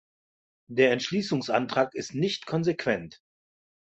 [0.67, 3.21] Der Entschließungsantrag ist nicht konsequent.